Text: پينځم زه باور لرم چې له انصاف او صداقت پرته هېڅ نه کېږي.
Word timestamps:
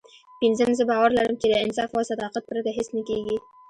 پينځم 0.39 0.71
زه 0.79 0.83
باور 0.89 1.09
لرم 1.17 1.35
چې 1.41 1.47
له 1.51 1.57
انصاف 1.65 1.89
او 1.93 2.03
صداقت 2.11 2.43
پرته 2.49 2.69
هېڅ 2.77 2.87
نه 2.97 3.01
کېږي. 3.09 3.37